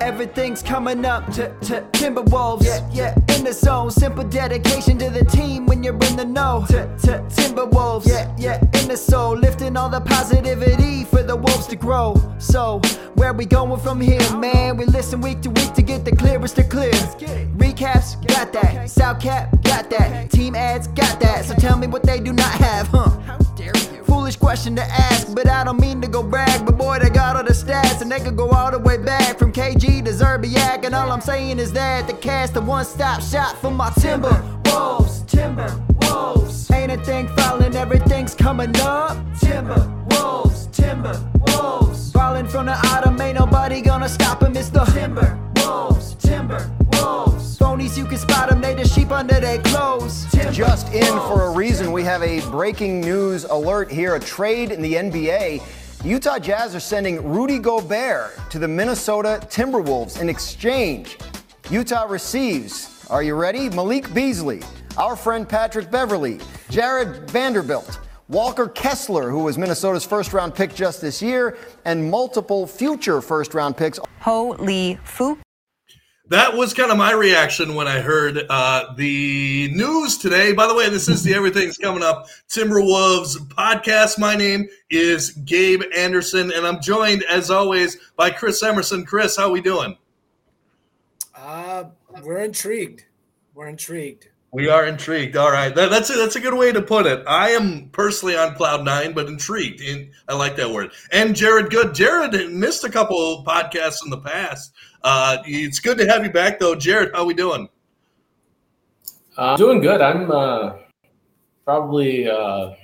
[0.00, 1.50] Everything's coming up to,
[1.92, 2.64] Timberwolves.
[2.64, 3.90] Yeah, yeah, in the zone.
[3.90, 6.64] Simple dedication to the team when you're in the know.
[6.68, 8.06] Timberwolves.
[8.06, 9.36] Yeah, yeah, in the soul.
[9.36, 12.14] Lifting all the positivity for the wolves to grow.
[12.38, 12.80] So,
[13.14, 14.76] where we going from here, man?
[14.76, 16.92] We listen week to week to get the clearest of clear.
[16.92, 18.88] Recaps, got that.
[18.88, 20.30] South Cap, got that.
[20.30, 21.44] Team ads, got that.
[21.44, 23.38] So tell me what they do not have, huh?
[24.08, 26.64] Foolish question to ask, but I don't mean to go brag.
[26.64, 29.38] But boy, they got all the stats, and they could go all the way back
[29.38, 30.84] from KG to Szczerbiak.
[30.84, 34.42] And all I'm saying is that the cast a one stop shop for my timber.
[34.64, 35.70] Wolves, timber,
[36.02, 36.70] wolves.
[36.70, 39.16] Ain't a thing falling, everything's coming up.
[39.38, 42.10] Timber, wolves, timber, wolves.
[42.12, 44.56] Falling from the autumn, ain't nobody gonna stop him.
[44.56, 45.37] It's the timber,
[50.58, 54.82] Just in for a reason, we have a breaking news alert here a trade in
[54.82, 55.62] the NBA.
[56.04, 61.16] Utah Jazz are sending Rudy Gobert to the Minnesota Timberwolves in exchange.
[61.70, 63.68] Utah receives, are you ready?
[63.68, 64.60] Malik Beasley,
[64.96, 71.00] our friend Patrick Beverley, Jarred Vanderbilt, Walker Kessler, who was Minnesota's first round pick just
[71.00, 74.00] this year, and multiple future first round picks.
[74.22, 75.38] Ho Lee Fu.
[76.28, 80.52] That was kind of my reaction when I heard uh, the news today.
[80.52, 84.18] By the way, this is the Everything's Coming Up Timberwolves podcast.
[84.18, 89.06] My name is Gabe Anderson, and I'm joined, as always, by Chris Emerson.
[89.06, 89.96] Chris, how are we doing?
[91.34, 91.84] Uh,
[92.22, 93.06] we're intrigued.
[93.54, 94.28] We're intrigued.
[94.50, 95.36] We are intrigued.
[95.36, 97.22] All right, that, that's a, that's a good way to put it.
[97.26, 99.82] I am personally on cloud nine, but intrigued.
[99.82, 100.92] And I like that word.
[101.12, 101.94] And Jared Good.
[101.94, 104.72] Jared missed a couple podcasts in the past.
[105.02, 106.74] Uh, it's good to have you back, though.
[106.74, 107.68] Jared, how we doing?
[109.36, 110.00] Uh, doing good.
[110.00, 110.78] I'm uh,
[111.64, 112.76] probably uh, a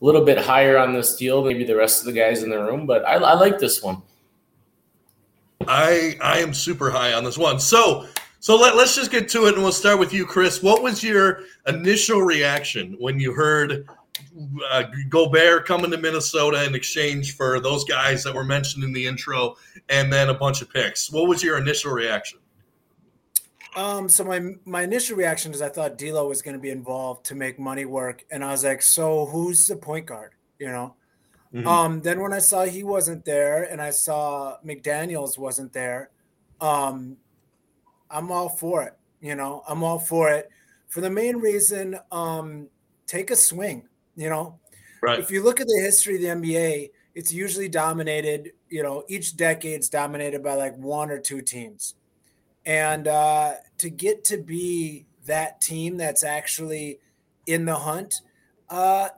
[0.00, 2.58] little bit higher on this deal than maybe the rest of the guys in the
[2.58, 4.02] room, but I, I like this one.
[5.66, 7.58] I I am super high on this one.
[7.58, 8.06] So
[8.46, 10.62] so let, let's just get to it, and we'll start with you, Chris.
[10.62, 13.88] What was your initial reaction when you heard
[14.70, 19.04] uh, Gobert coming to Minnesota in exchange for those guys that were mentioned in the
[19.04, 19.56] intro,
[19.88, 21.10] and then a bunch of picks?
[21.10, 22.38] What was your initial reaction?
[23.74, 27.26] Um, so my my initial reaction is I thought D'Lo was going to be involved
[27.26, 30.34] to make money work, and I was like, so who's the point guard?
[30.60, 30.94] You know.
[31.52, 31.66] Mhm.
[31.66, 36.10] Um, then when I saw he wasn't there, and I saw McDaniels wasn't there,
[36.60, 37.16] um,
[38.16, 38.94] I'm all for it.
[39.20, 40.48] You know, I'm all for it
[40.88, 41.98] for the main reason.
[42.10, 42.68] Um,
[43.06, 43.88] take a swing.
[44.16, 44.58] You know,
[45.02, 45.18] Right.
[45.18, 49.36] if you look at the history of the NBA, it's usually dominated, you know, each
[49.36, 51.94] decade's dominated by like one or two teams.
[52.64, 57.00] And uh, to get to be that team that's actually
[57.46, 58.22] in the hunt,
[58.70, 59.10] uh,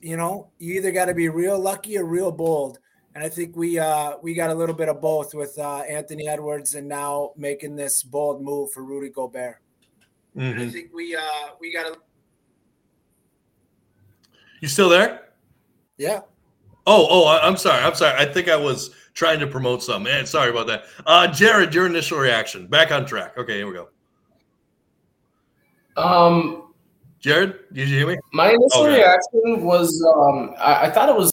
[0.00, 2.78] you know, you either got to be real lucky or real bold.
[3.14, 6.28] And I think we uh, we got a little bit of both with uh, Anthony
[6.28, 9.56] Edwards and now making this bold move for Rudy Gobert.
[10.36, 11.20] And I think we uh,
[11.60, 11.98] we got to
[14.60, 15.32] You still there?
[15.96, 16.20] yeah.
[16.90, 17.82] Oh, oh, I- I'm sorry.
[17.84, 18.16] I'm sorry.
[18.18, 20.04] I think I was trying to promote something.
[20.10, 20.84] Man, sorry about that.
[21.04, 22.66] Uh, Jared, your initial reaction.
[22.66, 23.36] Back on track.
[23.36, 23.88] Okay, here we go.
[25.96, 26.72] Um,
[27.20, 28.16] Jared, did you hear me?
[28.32, 28.98] my initial Okay.
[28.98, 31.32] reaction was um, I, I thought it was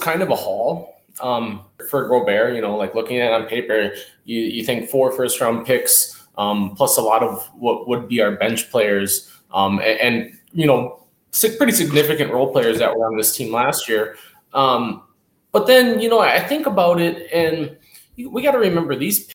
[0.00, 2.54] kind of a haul um, for Gobert.
[2.54, 3.92] You know, like looking at it on paper,
[4.24, 8.20] you, you think four first round picks um, plus a lot of what would be
[8.20, 11.04] our bench players um, and, and you know
[11.58, 14.16] pretty significant role players that were on this team last year.
[14.52, 15.02] Um,
[15.52, 17.76] but then you know I think about it and
[18.16, 19.32] we got to remember these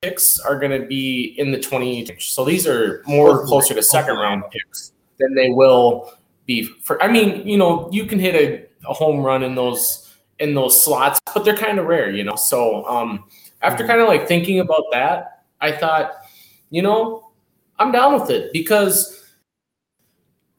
[0.00, 2.16] picks are going to be in the 20.
[2.18, 6.12] So these are more closer to second round picks than they will
[6.46, 10.13] be for I mean, you know, you can hit a, a home run in those
[10.44, 12.36] in those slots, but they're kind of rare, you know.
[12.36, 13.24] So um
[13.62, 16.12] after kind of like thinking about that, I thought,
[16.70, 17.30] you know,
[17.78, 19.20] I'm down with it because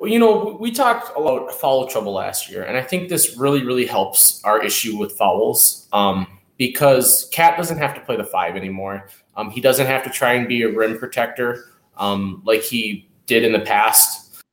[0.01, 3.85] you know, we talked about foul trouble last year, and I think this really, really
[3.85, 5.87] helps our issue with fouls.
[5.93, 6.27] Um,
[6.57, 9.07] because KAT doesn't have to play the five anymore.
[9.35, 11.65] Um, he doesn't have to try and be a rim protector
[11.97, 14.43] um, like he did in the past.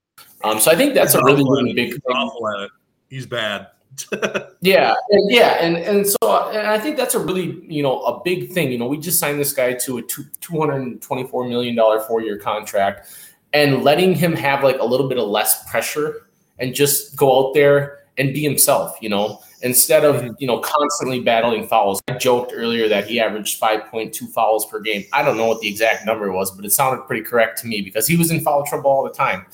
[0.44, 2.70] Um, so I think that's a really, really big He's awful at it.
[3.08, 3.68] He's bad.
[4.64, 8.22] Yeah, and, yeah, and and so and I think that's a really you know a
[8.22, 8.70] big thing.
[8.70, 11.48] You know, we just signed this guy to a two two hundred and twenty four
[11.48, 13.08] million dollar four year contract,
[13.52, 16.28] and letting him have like a little bit of less pressure
[16.60, 18.96] and just go out there and be himself.
[19.00, 22.00] You know, instead of you know constantly battling fouls.
[22.08, 25.04] I joked earlier that he averaged five point two fouls per game.
[25.12, 27.80] I don't know what the exact number was, but it sounded pretty correct to me
[27.80, 29.46] because he was in foul trouble all the time.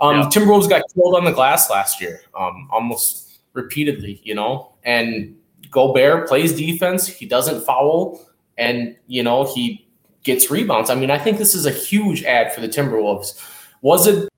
[0.00, 0.22] Um, Yeah.
[0.26, 4.72] Timberwolves got killed on the glass last year, um, almost repeatedly, you know.
[4.84, 5.36] And
[5.70, 8.20] Gobert plays defense; he doesn't foul,
[8.58, 9.86] and you know he
[10.22, 10.90] gets rebounds.
[10.90, 13.40] I mean, I think this is a huge ad for the Timberwolves.
[13.82, 14.28] Was it?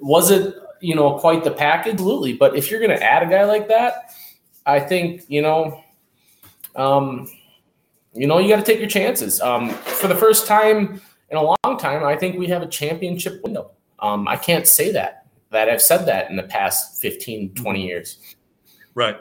[0.00, 0.54] Was it?
[0.80, 2.34] You know, quite the package, absolutely.
[2.34, 4.14] But if you're going to add a guy like that,
[4.66, 5.82] I think you know,
[6.76, 7.28] um,
[8.12, 9.40] you know, you got to take your chances.
[9.40, 11.00] Um, for the first time
[11.30, 13.70] in a long time, I think we have a championship window.
[14.00, 15.23] Um, I can't say that
[15.54, 17.88] that I've said that in the past 15, 20 mm-hmm.
[17.88, 18.36] years.
[18.94, 19.16] Right.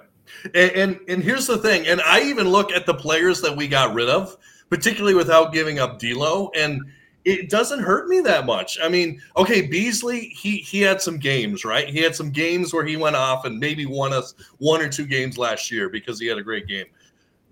[0.54, 3.68] And, and, and here's the thing, and I even look at the players that we
[3.68, 4.36] got rid of,
[4.70, 6.82] particularly without giving up D'Lo, and
[7.26, 8.78] it doesn't hurt me that much.
[8.84, 11.88] I mean, okay, Beasley, he he had some games, right?
[11.88, 15.06] He had some games where he went off and maybe won us one or two
[15.06, 16.86] games last year because he had a great game.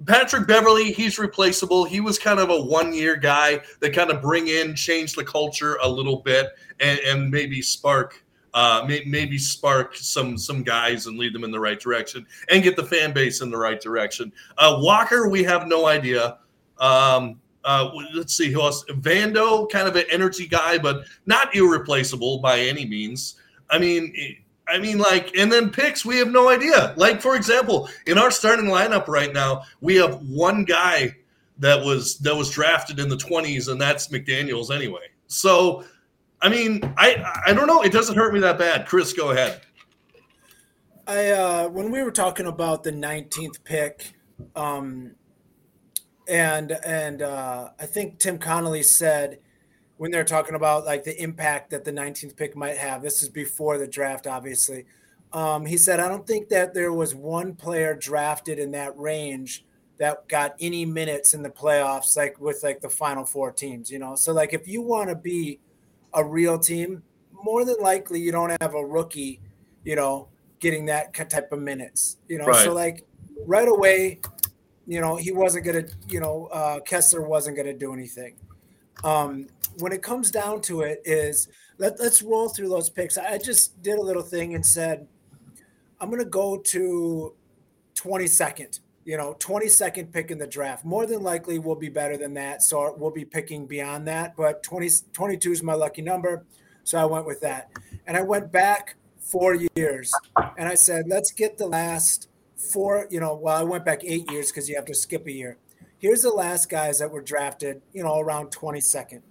[0.06, 1.86] Patrick Beverley, he's replaceable.
[1.86, 5.24] He was kind of a one year guy that kind of bring in, change the
[5.24, 6.48] culture a little bit,
[6.80, 11.52] and, and maybe spark uh, may, maybe spark some some guys and lead them in
[11.52, 14.32] the right direction and get the fan base in the right direction.
[14.58, 16.38] Uh, Walker, we have no idea.
[16.80, 18.84] Um, uh, let's see who else.
[18.86, 23.36] Vando, kind of an energy guy, but not irreplaceable by any means.
[23.70, 24.14] I mean,
[24.68, 26.94] I mean, like, and then picks, we have no idea.
[26.98, 31.16] Like, for example, in our starting lineup right now, we have one guy
[31.60, 35.08] that was that was drafted in the 20s, and that's McDaniels anyway.
[35.28, 35.84] So
[36.42, 37.82] I mean, I I don't know.
[37.84, 38.88] It doesn't hurt me that bad.
[38.88, 39.62] Chris, go ahead.
[41.08, 44.14] I uh, when we were talking about the 19th pick,
[44.56, 45.12] um,
[46.28, 49.40] and and uh, I think Tim Connolly said
[49.98, 53.04] when they're talking about like the impact that the 19th pick might have.
[53.04, 54.86] This is before the draft, obviously.
[55.34, 59.64] Um, he said, I don't think that there was one player drafted in that range
[60.00, 64.00] that got any minutes in the playoffs, like with like the final four teams, you
[64.00, 64.16] know.
[64.16, 65.60] So like if you want to be
[66.14, 67.04] a real team,
[67.44, 69.42] more than likely you don't have a rookie,
[69.84, 70.28] you know,
[70.60, 72.18] getting that type of minutes.
[72.28, 72.64] You know, right.
[72.64, 73.06] so like
[73.46, 74.20] right away,
[74.88, 78.36] you know, he wasn't gonna, you know, uh, Kessler wasn't gonna do anything.
[79.04, 79.48] Um,
[79.80, 81.48] when it comes down to it, is
[81.78, 83.18] let, let's roll through those picks.
[83.18, 85.08] I just did a little thing and said,
[86.00, 87.34] I'm gonna go to
[87.96, 90.86] 22nd you know, 22nd pick in the draft.
[90.86, 92.62] More than likely, we'll be better than that.
[92.62, 94.36] So we'll be picking beyond that.
[94.36, 96.46] But 20, 22 is my lucky number.
[96.84, 97.72] So I went with that.
[98.06, 100.14] And I went back four years
[100.58, 104.30] and I said, let's get the last four, you know, well, I went back eight
[104.32, 105.58] years because you have to skip a year.
[105.98, 109.22] Here's the last guys that were drafted, you know, around 22nd.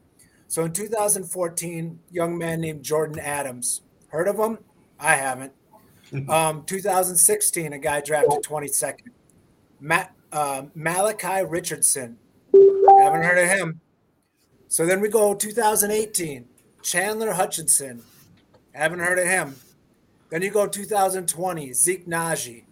[0.48, 3.82] So in 2014, young man named Jordan Adams.
[4.08, 4.58] Heard of him?
[4.98, 5.52] I haven't.
[6.28, 9.10] Um, 2016, a guy drafted 22nd.
[9.80, 12.18] Matt, uh, Malachi Richardson.
[12.52, 13.80] Haven't heard of him.
[14.68, 16.46] So then we go 2018,
[16.82, 18.02] Chandler Hutchison.
[18.72, 19.56] Haven't heard of him.
[20.30, 22.64] Then you go 2020, Zeke Nnaji.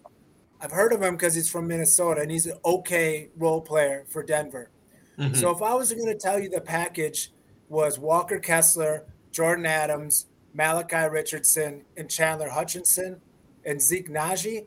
[0.61, 4.23] I've heard of him because he's from Minnesota and he's an okay role player for
[4.23, 4.71] Denver.
[5.19, 5.35] Mm-hmm.
[5.35, 7.33] So if I was going to tell you the package
[7.69, 13.21] was Walker Kessler, Jordan Adams, Malachi Richardson, and Chandler Hutchison
[13.65, 14.67] and Zeke Nnaji,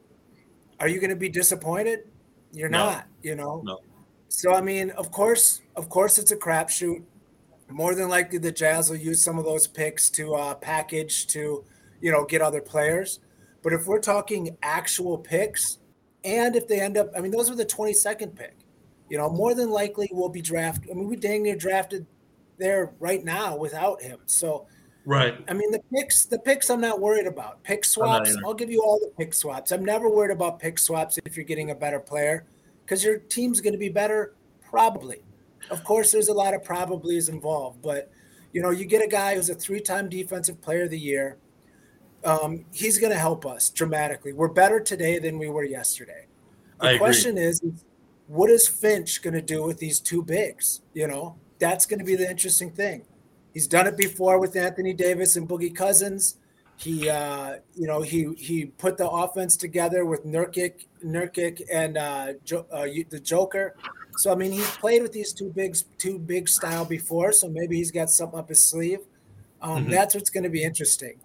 [0.80, 2.11] are you going to be disappointed?
[2.54, 2.86] You're no.
[2.86, 3.62] not, you know.
[3.64, 3.80] No.
[4.28, 7.04] So I mean, of course, of course, it's a crapshoot.
[7.70, 11.64] More than likely, the Jazz will use some of those picks to uh, package to,
[12.02, 13.20] you know, get other players.
[13.64, 15.78] But if we're talking actual picks,
[16.24, 18.58] and if they end up, I mean, those were the 22nd pick.
[19.10, 20.92] You know, more than likely we'll be drafted.
[20.92, 22.06] I mean, we dang near drafted
[22.58, 24.20] there right now without him.
[24.26, 24.68] So,
[25.06, 25.44] right.
[25.48, 27.64] I mean, the picks, the picks, I'm not worried about.
[27.64, 29.72] Pick swaps, I'll give you all the pick swaps.
[29.72, 32.46] I'm never worried about pick swaps if you're getting a better player
[32.86, 34.34] because your team's going to be better,
[34.70, 35.20] probably.
[35.70, 38.12] Of course, there's a lot of probablys involved, but
[38.54, 41.38] you know, you get a guy who's a three-time defensive player of the year.
[42.24, 44.34] Um, he's going to help us dramatically.
[44.34, 46.28] We're better today than we were yesterday.
[46.80, 47.86] The I question is, is,
[48.28, 50.82] what is Finch going to do with these two bigs?
[50.94, 53.04] You know, that's going to be the interesting thing.
[53.54, 56.38] He's done it before with Anthony Davis and Boogie Cousins.
[56.78, 62.34] He, uh, you know, he he put the offense together with Nurkic, Nurkic, and uh,
[62.44, 63.76] jo- uh, the Joker.
[64.18, 67.34] So I mean, he's played with these two bigs, two big style before.
[67.34, 69.00] So maybe he's got something up his sleeve.
[69.62, 69.92] Um, mm-hmm.
[69.92, 71.20] That's what's going to be interesting.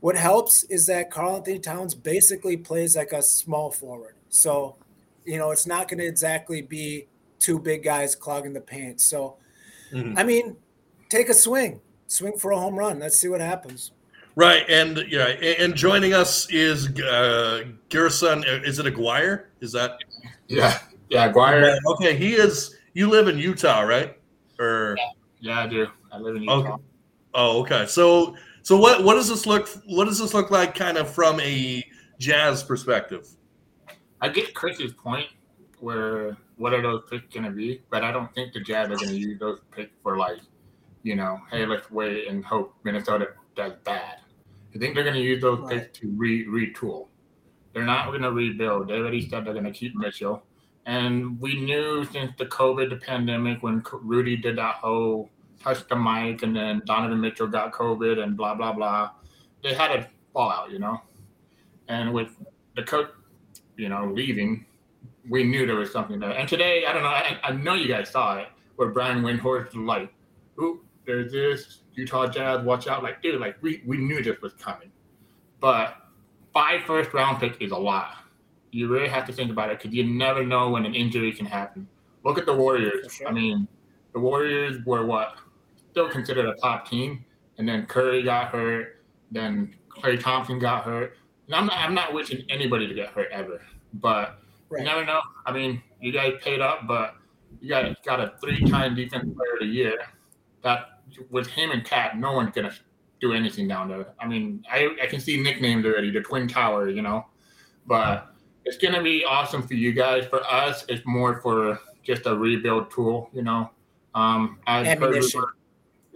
[0.00, 4.14] What helps is that Karl-Anthony Towns basically plays like a small forward.
[4.28, 4.76] So,
[5.24, 7.06] you know, it's not going to exactly be
[7.40, 9.00] two big guys clogging the paint.
[9.00, 9.36] So,
[9.90, 10.16] mm-hmm.
[10.16, 10.56] I mean,
[11.08, 12.98] take a swing, swing for a home run.
[12.98, 13.92] Let's see what happens.
[14.34, 18.44] Right, and yeah, and joining us is uh Gerson.
[18.46, 19.46] Is it Aguirre?
[19.60, 19.98] Is that?
[20.46, 21.76] Yeah, yeah, Aguirre.
[21.86, 22.76] Okay, he is.
[22.94, 24.16] You live in Utah, right?
[24.60, 25.10] Or yeah,
[25.40, 25.86] yeah I do.
[26.12, 26.54] I live in Utah.
[26.54, 26.82] Okay.
[27.34, 27.86] Oh, okay.
[27.86, 29.68] So, so what what does this look?
[29.86, 31.84] What does this look like, kind of from a
[32.18, 33.28] jazz perspective?
[34.20, 35.28] I get Chris's point
[35.80, 38.96] where what are those picks going to be, but I don't think the Jazz are
[38.96, 40.38] going to use those picks for like,
[41.08, 44.18] you know, hey, let's wait and hope Minnesota does bad.
[44.74, 45.80] I think they're going to use those right.
[45.80, 47.08] picks to re retool.
[47.72, 48.88] They're not going to rebuild.
[48.88, 50.42] They already said they're going to keep Mitchell.
[50.84, 55.30] And we knew since the COVID pandemic when Rudy did that whole
[55.62, 59.10] touch the mic and then Donovan Mitchell got COVID and blah, blah, blah,
[59.62, 61.00] they had a fallout, you know?
[61.88, 62.28] And with
[62.76, 63.08] the coach,
[63.76, 64.66] you know, leaving,
[65.28, 66.32] we knew there was something there.
[66.32, 69.74] And today, I don't know, I, I know you guys saw it, where Brian Windhorst
[69.74, 70.12] was like,
[70.60, 73.02] ooh, there's this Utah Jazz, watch out.
[73.02, 74.92] Like, dude, like, we, we knew this was coming.
[75.58, 75.96] But
[76.52, 78.14] five first round picks is a lot.
[78.70, 81.46] You really have to think about it because you never know when an injury can
[81.46, 81.88] happen.
[82.24, 83.12] Look at the Warriors.
[83.12, 83.26] Sure.
[83.26, 83.66] I mean,
[84.12, 85.36] the Warriors were what?
[85.90, 87.24] Still considered a top team.
[87.56, 89.02] And then Curry got hurt.
[89.32, 91.16] Then Klay Thompson got hurt.
[91.46, 93.62] And I'm not, I'm not wishing anybody to get hurt ever.
[93.94, 94.38] But
[94.68, 94.80] right.
[94.80, 95.20] you never know.
[95.46, 97.14] I mean, you guys paid up, but
[97.60, 99.98] you got, got a three time defense player of the year.
[100.62, 100.97] That
[101.30, 102.76] with him and KAT, no one's going to
[103.20, 104.06] do anything down there.
[104.20, 107.26] I mean, I, I can see nicknames already, the Twin Tower, you know.
[107.86, 108.34] But
[108.64, 110.26] it's going to be awesome for you guys.
[110.26, 113.70] For us, it's more for just a rebuild tool, you know.
[114.14, 115.40] Um, I ammunition.
[115.40, 115.48] Heard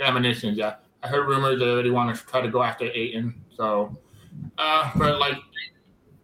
[0.00, 0.76] ammunition, yeah.
[1.02, 3.34] I heard rumors they already want to try to go after Ayton.
[3.56, 3.96] So,
[4.58, 5.36] uh, but like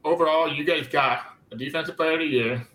[0.04, 2.66] overall, you guys got a defensive player of the year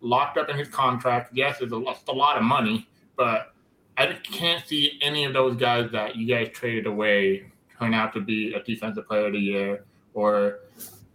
[0.00, 1.30] locked up in his contract.
[1.34, 3.52] Yes, it's a, it's a lot of money, but
[4.00, 7.44] I can't see any of those guys that you guys traded away
[7.78, 10.60] turn out to be a defensive player of the year or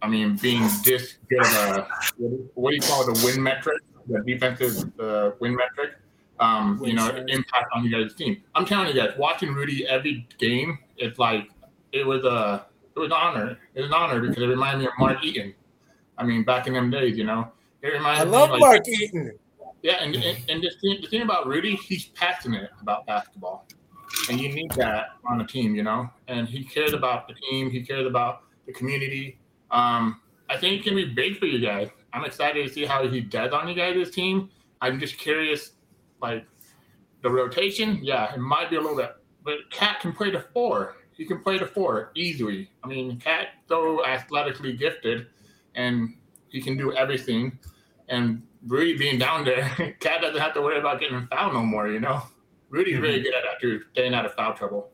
[0.02, 1.88] I mean, being this good of a
[2.54, 5.96] what do you call it, the win metric, the defensive uh, win metric,
[6.38, 8.42] um, you know, impact on you guys' team.
[8.54, 11.50] I'm telling you guys, watching Rudy every game, it's like
[11.92, 13.58] it was a it was an honor.
[13.74, 15.54] It was an honor because it reminded me of Mark Eaton.
[16.18, 17.50] I mean, back in them days, you know,
[17.82, 19.38] it reminds I love me, like, Mark Eaton.
[19.82, 23.66] Yeah, and, and, and the, thing, the thing about Rudy, he's passionate about basketball.
[24.30, 26.08] And you need that on a team, you know?
[26.28, 29.38] And he cares about the team, he cares about the community.
[29.70, 31.88] Um, I think it can be big for you guys.
[32.12, 34.48] I'm excited to see how he does on you guys' team.
[34.80, 35.72] I'm just curious,
[36.22, 36.46] like
[37.22, 38.00] the rotation.
[38.02, 40.96] Yeah, it might be a little bit, but KAT can play the four.
[41.12, 42.70] He can play the four easily.
[42.84, 45.26] I mean, KAT so athletically gifted,
[45.74, 46.14] and
[46.48, 47.58] he can do everything.
[48.08, 49.68] And Rudy being down there,
[50.00, 51.88] KAT doesn't have to worry about getting fouled no more.
[51.88, 52.22] You know,
[52.68, 53.02] Rudy's mm-hmm.
[53.02, 54.90] really good at too, staying out of foul trouble.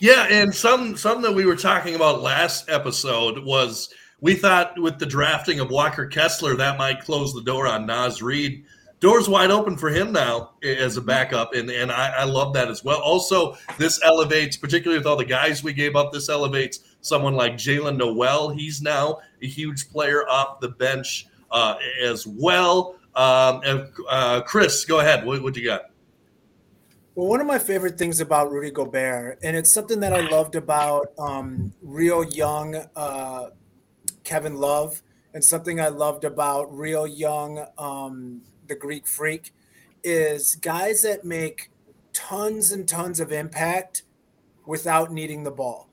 [0.00, 3.88] Yeah, and some some that we were talking about last episode was
[4.20, 8.20] we thought with the drafting of Walker Kessler that might close the door on Naz
[8.20, 8.64] Reid.
[8.98, 12.68] Doors wide open for him now as a backup, and, and I, I love that
[12.68, 13.00] as well.
[13.00, 17.54] Also, this elevates, particularly with all the guys we gave up, this elevates someone like
[17.54, 18.50] Jaylen Nowell.
[18.50, 22.96] He's now a huge player off the bench uh, as well.
[23.14, 23.60] Um,
[24.08, 25.24] uh, Chris, go ahead.
[25.24, 25.82] What, what you got?
[27.14, 30.54] Well, one of my favorite things about Rudy Gobert, and it's something that I loved
[30.54, 33.50] about um, real young uh,
[34.24, 35.02] Kevin Love,
[35.34, 39.52] and something I loved about real young um, the Greek Freak,
[40.02, 41.70] is guys that make
[42.14, 44.04] tons and tons of impact
[44.64, 45.90] without needing the ball.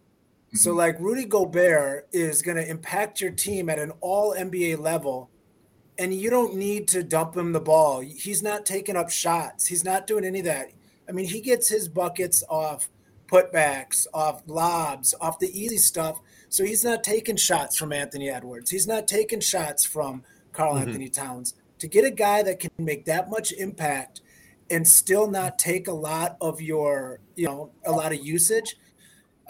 [0.47, 0.57] Mm-hmm.
[0.57, 5.29] So, like Rudy Gobert is going to impact your team at an all NBA level,
[5.99, 7.99] and you don't need to dump him the ball.
[7.99, 10.71] He's not taking up shots, he's not doing any of that
[11.09, 12.87] I mean, he gets his buckets off
[13.27, 16.21] putbacks, off lobs, off the easy stuff.
[16.49, 18.69] So he's not taking shots from Anthony Edwards.
[18.69, 20.87] He's not taking shots from Karl mm-hmm.
[20.87, 21.55] Anthony Towns.
[21.79, 24.21] To get a guy that can make that much impact
[24.69, 28.77] and still not take a lot of your, you know, a lot of usage,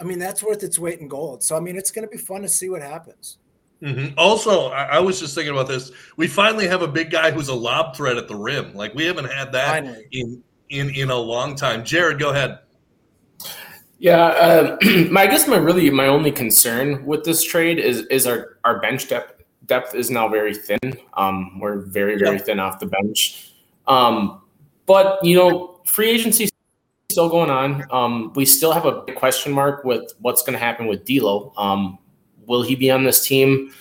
[0.00, 1.42] I mean, that's worth its weight in gold.
[1.42, 3.36] So, I mean, it's going to be fun to see what happens.
[3.82, 4.18] Mm-hmm.
[4.18, 5.90] Also, I, I, was just thinking about this.
[6.18, 8.74] We finally have a big guy who's a lob threat at the rim.
[8.74, 10.06] Like we haven't had that finally.
[10.12, 11.82] in in in a long time.
[11.82, 12.58] Jared, go ahead.
[13.98, 14.76] Yeah, uh,
[15.10, 18.80] my I guess my really my only concern with this trade is is our our
[18.80, 20.98] bench depth depth is now very thin.
[21.14, 22.42] Um, we're very very yeah.
[22.42, 23.54] thin off the bench.
[23.86, 24.42] Um,
[24.84, 26.50] but you know, free agency
[27.10, 27.84] still going on.
[27.90, 31.52] Um, we still have a big question mark with what's going to happen with D'Lo.
[31.56, 31.98] Um,
[32.50, 33.72] will he be on this team?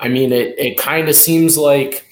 [0.00, 2.06] I mean, it it kind of seems like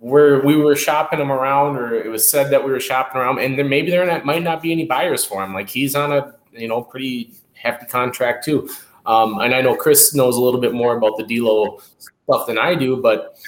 [0.00, 3.38] where we were shopping him around, or it was said that we were shopping around,
[3.38, 5.54] and then maybe there not, might not be any buyers for him.
[5.54, 8.68] Like he's on a you know pretty hefty contract too.
[9.06, 12.58] Um, and I know Chris knows a little bit more about the D'Lo stuff than
[12.58, 13.38] I do, but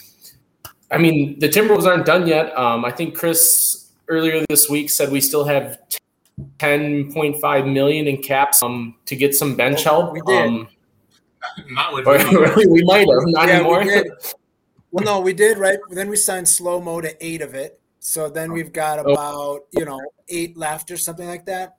[0.91, 2.57] I mean the Timberwolves aren't done yet.
[2.57, 5.79] Um, I think Chris earlier this week said we still have
[6.59, 10.13] 10.5 million in caps um, to get some bench help.
[10.13, 10.69] We did.
[11.71, 12.07] Not with
[12.71, 13.85] we might have not yeah, anymore.
[14.95, 15.79] Well, no, we did right.
[15.89, 17.81] Then we signed slow mo to eight of it.
[17.99, 19.13] So then we've got Oh.
[19.13, 21.77] about you know eight left or something like that.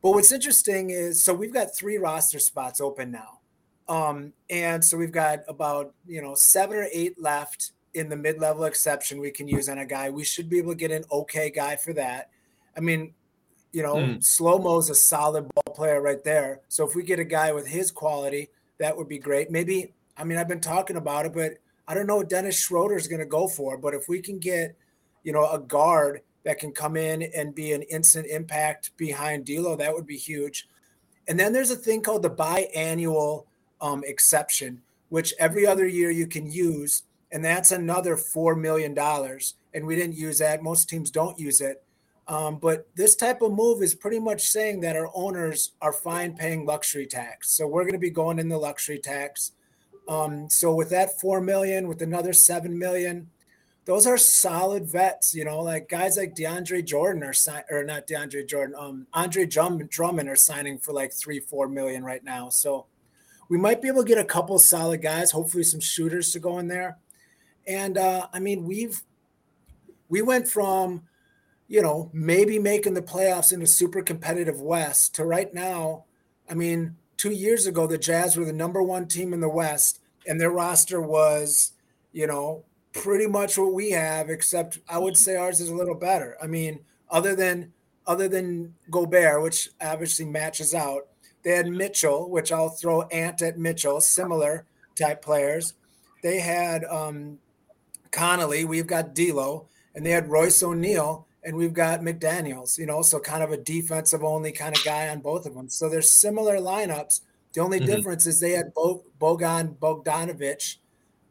[0.00, 3.40] But what's interesting is so we've got three roster spots open now,
[3.86, 8.40] um, and so we've got about you know seven or eight left in the mid
[8.40, 10.08] level exception we can use on a guy.
[10.08, 12.30] We should be able to get an okay guy for that.
[12.76, 13.12] I mean,
[13.72, 14.20] you know, Hmm.
[14.20, 16.60] slow mo's a solid ball player right there.
[16.68, 19.50] So if we get a guy with his quality, that would be great.
[19.50, 21.54] Maybe I mean I've been talking about it, but
[21.86, 23.76] I don't know what Dennis Schroeder is going to go for.
[23.76, 24.74] But if we can get,
[25.22, 29.76] you know, a guard that can come in and be an instant impact behind D'Lo,
[29.76, 30.68] that would be huge.
[31.28, 33.44] And then there's a thing called the biannual
[33.80, 39.54] um, exception, which every other year you can use, and that's another four million dollars.
[39.74, 40.62] And we didn't use that.
[40.62, 41.83] Most teams don't use it.
[42.26, 46.34] Um, but this type of move is pretty much saying that our owners are fine
[46.34, 47.50] paying luxury tax.
[47.50, 49.52] So we're going to be going in the luxury tax.
[50.08, 53.28] Um, so with that four million, with another seven million,
[53.84, 55.34] those are solid vets.
[55.34, 59.44] You know, like guys like DeAndre Jordan are sign or not DeAndre Jordan, um, Andre
[59.44, 62.48] Drum- Drummond are signing for like three, four million right now.
[62.48, 62.86] So
[63.50, 66.58] we might be able to get a couple solid guys, hopefully some shooters to go
[66.58, 66.98] in there.
[67.66, 69.02] And uh, I mean, we've
[70.08, 71.02] we went from
[71.74, 76.04] you know maybe making the playoffs in a super competitive West to right now.
[76.48, 79.98] I mean, two years ago the Jazz were the number one team in the West,
[80.24, 81.72] and their roster was
[82.12, 82.62] you know
[82.92, 86.36] pretty much what we have, except I would say ours is a little better.
[86.40, 86.78] I mean,
[87.10, 87.72] other than
[88.06, 91.08] other than Gobert, which obviously matches out.
[91.42, 94.64] They had Mitchell, which I'll throw Ant at Mitchell, similar
[94.94, 95.74] type players.
[96.22, 97.40] They had um,
[98.12, 102.78] Conley, we've got D'Lo, and they had Royce O'Neale, and we've got McDaniels.
[102.78, 105.68] You know, so kind of a defensive only kind of guy on both of them.
[105.68, 107.20] So they're similar lineups.
[107.52, 107.86] The only Mhm.
[107.86, 110.76] difference is they had Bo- Bojan Bogdanovich,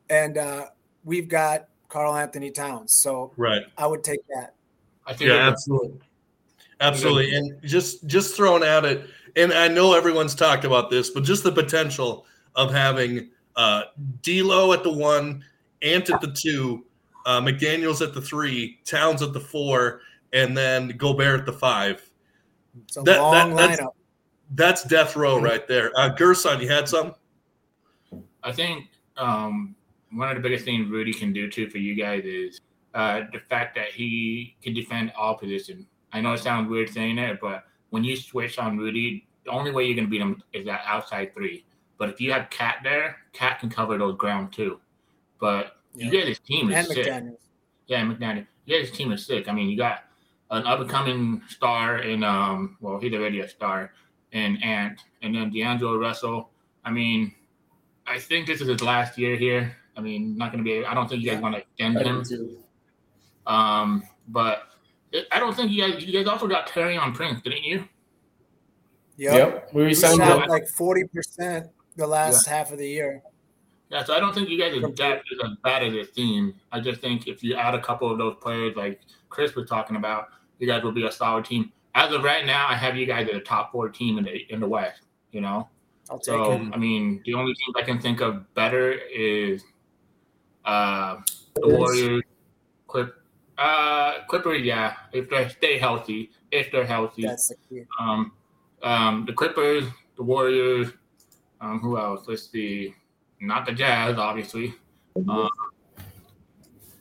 [0.10, 0.68] and uh,
[1.04, 2.94] we've got Karl-Anthony Towns.
[2.94, 3.64] So Right.
[3.78, 4.54] I would take that.
[5.06, 6.00] I think Yeah, absolutely.
[6.80, 7.36] Absolutely.
[7.36, 11.44] And just just throwing at it, and I know everyone's talked about this, but just
[11.44, 13.84] the potential of having uh
[14.22, 15.44] D'Lo at the one,
[15.82, 16.86] Ant at the two,
[17.26, 20.02] uh, McDaniels at the three, Towns at the four,
[20.34, 22.10] and then Gobert at the five.
[22.84, 23.94] It's a That- that- long that's- lineup.
[24.56, 25.92] That's death row right there.
[25.98, 27.16] Uh, Gerson, you had some?
[28.44, 29.74] I think um,
[30.12, 32.60] one of the biggest things Rudy can do too for you guys is
[32.94, 35.88] uh, the fact that he can defend all positions.
[36.12, 39.72] I know it sounds weird saying it, but when you switch on Rudy, the only
[39.72, 41.66] way you're going to beat him is that outside three.
[41.98, 44.80] But if you have KAT there, KAT can cover those ground too.
[45.40, 46.20] But you Yeah.
[46.20, 47.08] guys' his team is And sick.
[47.08, 47.38] McDaniels.
[47.88, 48.38] Yeah, McDaniel.
[48.66, 49.48] You Yeah, his team is sick.
[49.48, 50.06] I mean, you got
[50.52, 53.92] an up and coming star in um well, he's already a star
[54.32, 56.50] in Ant, and then D'Angelo Russell.
[56.86, 57.34] I mean,
[58.08, 59.76] I think this is his last year here.
[59.96, 61.42] I mean, not gonna be I don't think you guys Yeah.
[61.42, 62.24] want to extend him.
[62.24, 62.58] too.
[63.46, 64.70] Um, but
[65.12, 67.88] it, I don't think you guys you guys also got Taurean Prince, didn't you?
[69.18, 69.34] Yep.
[69.36, 69.74] Yep.
[69.74, 73.22] We We resigned shot like 40% the last half of the year.
[73.94, 76.56] Yeah, so I don't think you guys are that as bad as it seems.
[76.72, 79.98] I just think if you add a couple of those players like Chris was talking
[79.98, 81.72] about, you guys will be a solid team.
[81.94, 84.52] As of right now, I have you guys at a top four team in the
[84.52, 85.02] in the West.
[85.32, 85.70] You know,
[86.10, 86.54] I'll so.
[86.74, 89.64] I mean, the only team I can think of better is
[90.66, 91.18] uh,
[91.54, 92.24] the Warriors,
[92.88, 93.14] Clip,
[93.60, 94.64] uh, Clippers.
[94.64, 97.28] Yeah, if they stay healthy, if they're healthy.
[97.28, 97.86] That's the.
[98.00, 98.32] Um,
[98.82, 99.84] um, the Clippers,
[100.18, 100.92] the Warriors.
[101.62, 102.28] Um, who else?
[102.28, 102.96] Let's see.
[103.44, 104.74] Not the Jazz, obviously.
[105.28, 105.50] Um,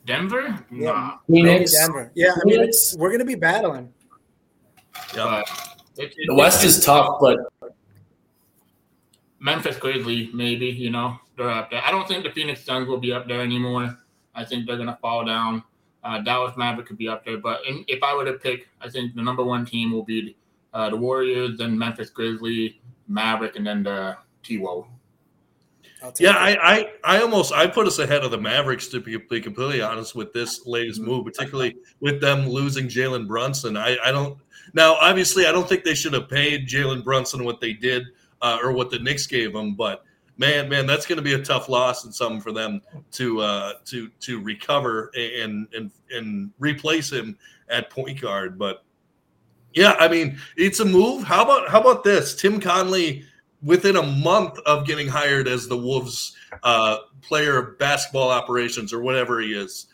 [0.05, 0.59] Denver?
[0.73, 0.91] Yeah.
[0.91, 1.19] Nah.
[1.31, 1.73] Phoenix.
[1.73, 2.11] Denver.
[2.15, 3.93] Yeah, I mean, it's, we're going to be battling.
[5.15, 5.43] Yeah.
[5.97, 7.39] It, it, The West is tough, but
[9.39, 11.81] Memphis Grizzlies, maybe, you know, they're up there.
[11.85, 13.97] I don't think the Phoenix Suns will be up there anymore.
[14.35, 15.63] I think they're going to fall down.
[16.03, 17.39] Uh, Dallas Maverick could be up there.
[17.39, 20.37] But in, if I were to pick, I think the number one team will be
[20.75, 22.73] uh, the Warriors, then Memphis Grizzlies,
[23.07, 24.89] Maverick, and then the T-Wolves.
[26.19, 26.33] Yeah.
[26.33, 29.83] I, I, I almost I put us ahead of the Mavericks to be, be completely
[29.83, 31.11] honest with this latest Mm-hmm.
[31.11, 33.77] move, particularly with them losing Jalen Brunson.
[33.77, 34.39] I, I don't
[34.75, 38.05] now obviously I don't think they should have paid Jalen Brunson what they did
[38.41, 40.05] uh, or what the Knicks gave him, but
[40.39, 43.73] man, man, that's going to be a tough loss and something for them to uh,
[43.87, 47.39] to to recover and and and replace him
[47.69, 48.59] at point guard.
[48.59, 48.85] But
[49.75, 51.25] yeah, I mean it's a move.
[51.25, 52.35] How about how about this?
[52.35, 53.25] Tim Conley
[53.63, 59.01] within a month of getting hired as the Wolves uh, player of basketball operations or
[59.01, 59.87] whatever he is,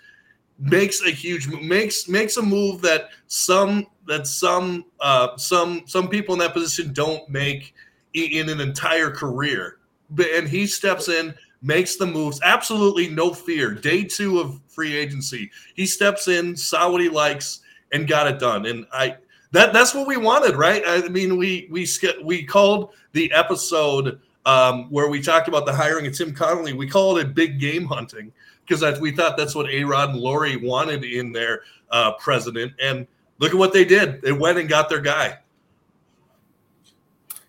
[0.58, 6.34] makes a huge makes makes a move that some that some uh, some some people
[6.34, 7.74] in that position don't make
[8.14, 9.78] in an entire career.
[10.18, 12.40] And he steps in, makes the moves.
[12.42, 13.74] Absolutely no fear.
[13.74, 17.60] Day two of free agency, he steps in, saw what he likes,
[17.92, 18.66] and got it done.
[18.66, 19.16] And I
[19.52, 20.82] that that's what we wanted, right?
[20.86, 21.86] I mean, we we
[22.22, 26.72] we called the episode um, where we talked about the hiring of Tim Connolly.
[26.72, 28.32] We called it big game hunting
[28.66, 32.72] because we thought that's what A Rod and Lore wanted in their uh, president.
[32.80, 33.06] And
[33.38, 34.20] look at what they did.
[34.22, 35.38] They went and got their guy.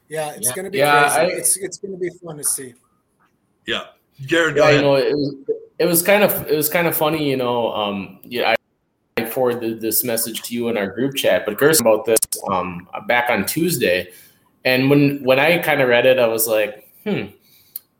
[0.07, 0.55] Yeah, it's yeah.
[0.55, 1.19] going to be yeah, crazy.
[1.19, 2.73] I, it's it's going to be fun to see.
[3.67, 3.83] Yeah,
[4.25, 4.57] Garrett.
[4.57, 5.35] Yeah, you know, it was,
[5.77, 7.29] it was kind of it was kind of funny.
[7.29, 8.55] You know, um, yeah, I
[9.31, 13.29] forwarded this message to you in our group chat, but Gerson about this um back
[13.29, 14.11] on Tuesday,
[14.65, 17.25] and when when I kind of read it, I was like, hmm,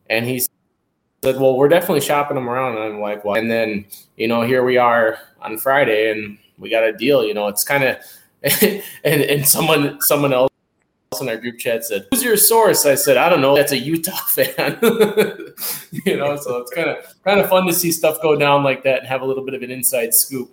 [0.09, 3.85] and he said, well, we're definitely shopping them around, and I'm like, well, and then
[4.17, 7.23] you know, here we are on Friday, and we got a deal.
[7.23, 7.97] You know, it's kind of
[9.03, 10.49] and and someone someone else
[11.19, 13.55] in our group chat said, "Who's your source?" I said, "I don't know.
[13.55, 14.77] That's a Utah fan."
[16.05, 18.83] you know, so it's kind of kind of fun to see stuff go down like
[18.83, 20.51] that and have a little bit of an inside scoop.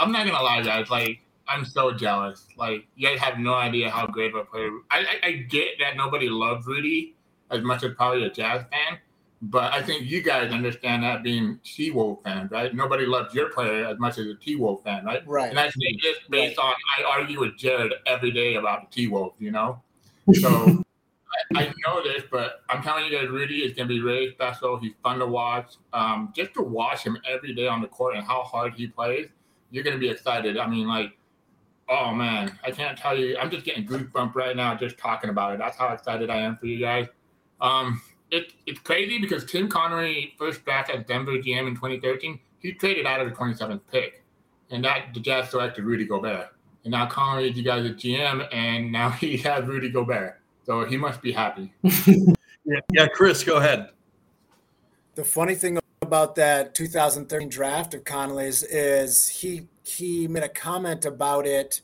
[0.00, 0.88] I'm not gonna lie, guys.
[0.90, 2.46] Like, I'm so jealous.
[2.56, 4.70] Like, you guys have no idea how great of a player.
[4.90, 7.14] I, I, I get that nobody loves Rudy
[7.50, 8.98] as much as probably a Jazz fan,
[9.42, 12.74] but I think you guys understand that being T Wolf fans, right?
[12.74, 15.26] Nobody loves your player as much as a T Wolf fan, right?
[15.26, 15.50] Right.
[15.50, 16.64] And that's just based right.
[16.64, 19.82] on I argue with Jared every day about the T Wolf, you know?
[20.34, 20.84] So
[21.56, 24.78] I, I, know this, but I'm telling you guys, Rudy is gonna be really special.
[24.78, 25.74] He's fun to watch.
[25.92, 29.28] Um, just to watch him every day on the court and how hard he plays,
[29.70, 30.58] you're gonna be excited.
[30.58, 31.16] I mean, like,
[31.88, 33.36] oh man, I can't tell you.
[33.38, 35.58] I'm just getting goosebumps right now just talking about it.
[35.58, 37.06] That's how excited I am for you guys.
[37.60, 42.72] Um, it, it's crazy because Tim Connery first draft as Denver GM in 2013, he
[42.72, 44.24] traded out of the 27th pick,
[44.70, 46.48] and that the Jazz selected Rudy Gobert.
[46.84, 50.84] And now Connery is you guys a GM, and now he has Rudy Gobert, so
[50.84, 51.72] he must be happy.
[51.82, 52.24] yeah,
[52.92, 53.90] yeah, Chris, go ahead.
[55.16, 55.79] The funny thing
[56.10, 61.82] about that 2013 draft of Connolly's is he he made a comment about it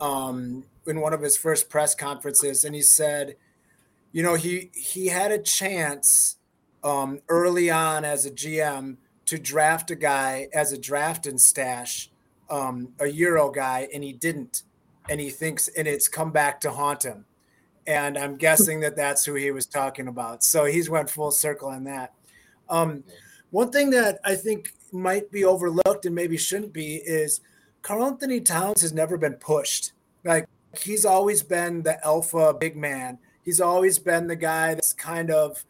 [0.00, 3.36] um, in one of his first press conferences, and he said
[4.16, 6.38] you know, he he had a chance
[6.82, 12.10] um, early on as a GM to draft a guy as a draft and stash,
[12.48, 14.62] um, a Euro guy, and he didn't,
[15.10, 17.26] and he thinks, and it's come back to haunt him.
[17.86, 20.42] And I'm guessing that that's who he was talking about.
[20.42, 22.14] So he's went full circle on that.
[22.70, 23.04] Um,
[23.56, 27.40] one thing that I think might be overlooked and maybe shouldn't be is
[27.82, 29.92] Karl-Anthony Towns has never been pushed.
[30.24, 30.46] Like
[30.78, 35.64] he's always been the alpha big man he's always been the guy that's kind of,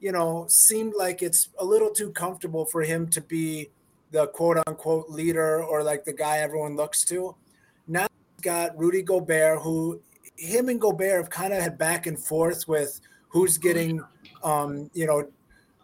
[0.00, 3.70] you know, seemed like it's a little too comfortable for him to be
[4.10, 7.34] the quote unquote leader or like the guy everyone looks to.
[7.86, 10.00] Now he's got Rudy Gobert, who
[10.36, 14.02] him and Gobert have kind of had back and forth with who's getting,
[14.42, 15.28] um, you know,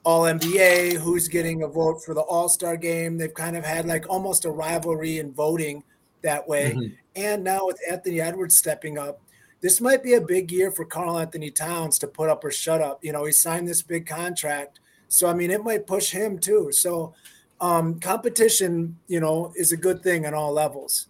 [0.07, 3.19] all NBA, who's getting a vote for the All Star game.
[3.19, 5.83] They've kind of had like almost a rivalry in voting
[6.23, 6.71] that way.
[6.71, 6.95] Mm-hmm.
[7.16, 9.21] And now with Anthony Edwards stepping up,
[9.61, 13.05] this might be a big year for Karl-Anthony Towns to put up or shut up.
[13.05, 14.79] You know, he signed this big contract.
[15.09, 16.71] So, I mean, it might push him too.
[16.71, 17.12] So,
[17.61, 21.09] um, competition, you know, is a good thing on all levels.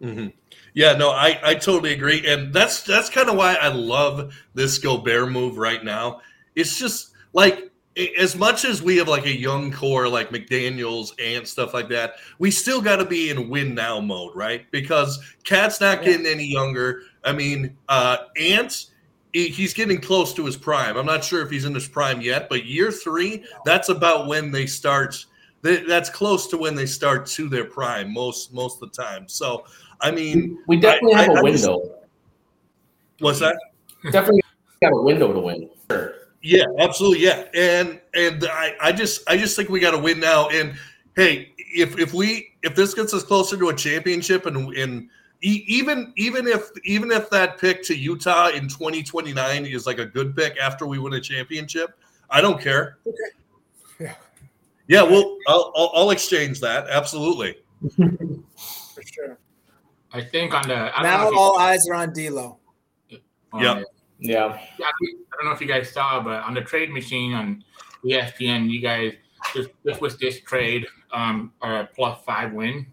[0.00, 0.28] Mm-hmm.
[0.72, 2.24] Yeah, no, I, I totally agree.
[2.28, 6.20] And that's that's kind of why I love this Gobert move right now.
[6.54, 7.72] It's just like
[8.16, 12.14] as much as we have like a young core like McDaniels and stuff like that,
[12.38, 14.70] we still got to be in win now mode, right?
[14.70, 17.02] Because KAT's not getting any younger.
[17.24, 18.86] I mean, uh, Ant,
[19.32, 20.96] he's getting close to his prime.
[20.96, 24.52] I'm not sure if he's in his prime yet, but year three, that's about when
[24.52, 25.24] they start.
[25.62, 29.28] That's close to when they start to their prime most most of the time.
[29.28, 29.64] So,
[30.00, 31.80] I mean, we definitely I, have I, a window.
[31.80, 31.92] Just,
[33.18, 33.58] what's that?
[34.12, 34.42] Definitely
[34.80, 35.68] got a window to win.
[35.90, 36.14] Sure.
[36.40, 37.24] Yeah, absolutely.
[37.24, 40.48] Yeah, and and I, I just I just think we got to win now.
[40.48, 40.74] And
[41.16, 45.08] hey, if if we if this gets us closer to a championship, and and
[45.40, 50.36] even even if even if that pick to Utah in 2029 is like a good
[50.36, 51.98] pick after we win a championship,
[52.30, 52.98] I don't care.
[53.06, 53.16] Okay.
[54.00, 54.14] Yeah.
[54.86, 55.02] Yeah.
[55.02, 56.88] Well, I'll, I'll, I'll exchange that.
[56.88, 57.56] Absolutely.
[57.96, 59.38] For sure.
[60.12, 62.58] I think on the now all eyes are on D'Lo.
[63.54, 63.82] Yeah.
[64.18, 64.58] Yeah.
[64.82, 64.92] I
[65.36, 67.64] don't know if you guys saw, but on the trade machine on
[68.04, 69.14] ESPN, you guys
[69.54, 72.86] just this was this trade um a plus five win.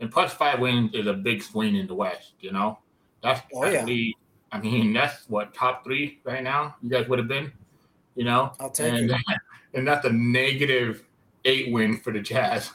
[0.00, 2.78] And plus five wins is a big swing in the West, you know?
[3.22, 3.86] That's oh, yeah.
[4.52, 7.52] I mean, that's what top three right now you guys would have been,
[8.14, 8.52] you know?
[8.60, 9.20] I'll take and, it.
[9.72, 11.04] And that's a negative
[11.44, 12.72] eight win for the Jazz.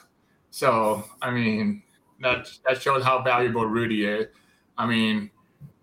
[0.50, 1.82] So I mean,
[2.20, 4.26] that that shows how valuable Rudy is.
[4.76, 5.30] I mean,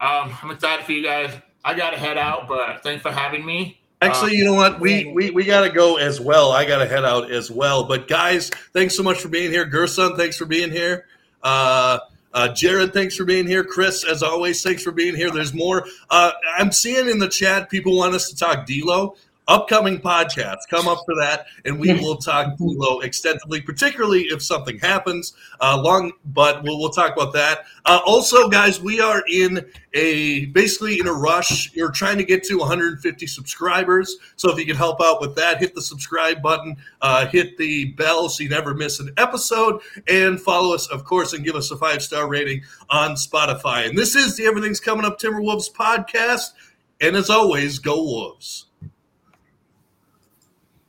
[0.01, 1.33] um, I'm excited for you guys.
[1.67, 3.77] I got to head out, but thanks for having me.
[3.99, 4.80] Actually, you know what?
[4.80, 6.53] We we, we got to go as well.
[6.53, 7.84] I got to head out as well.
[7.84, 9.65] But guys, thanks so much for being here.
[9.65, 11.08] Gerson, thanks for being here.
[11.43, 11.99] Uh,
[12.34, 13.65] uh, Jared, thanks for being here.
[13.65, 15.30] Chris, as always, thanks for being here.
[15.30, 15.86] There's more.
[16.10, 19.15] Uh, I'm seeing in the chat people want us to talk D'Lo
[19.47, 20.67] upcoming podcasts.
[20.69, 25.81] Come up for that and we will talk D'Lo extensively particularly if something happens uh,
[25.81, 27.65] long but we'll, we'll talk about that.
[27.86, 31.73] Uh, also guys we are in a basically in a rush.
[31.73, 35.60] You're trying to get to 150 subscribers so if you can help out with that
[35.60, 40.39] hit the subscribe button uh, hit the bell so you never miss an episode and
[40.41, 43.88] follow us of course and give us a five star rating on spotify.
[43.88, 46.51] And this is the everything's coming up timberwolves podcast.
[46.99, 48.66] And as always go wolves